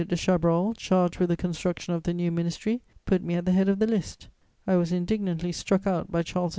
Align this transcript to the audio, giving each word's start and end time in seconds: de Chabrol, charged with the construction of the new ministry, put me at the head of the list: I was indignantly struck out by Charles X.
de 0.07 0.15
Chabrol, 0.15 0.73
charged 0.79 1.19
with 1.19 1.29
the 1.29 1.37
construction 1.37 1.93
of 1.93 2.01
the 2.01 2.11
new 2.11 2.31
ministry, 2.31 2.81
put 3.05 3.21
me 3.23 3.35
at 3.35 3.45
the 3.45 3.51
head 3.51 3.69
of 3.69 3.77
the 3.77 3.85
list: 3.85 4.29
I 4.65 4.75
was 4.75 4.91
indignantly 4.91 5.51
struck 5.51 5.85
out 5.85 6.09
by 6.11 6.23
Charles 6.23 6.49
X. 6.49 6.49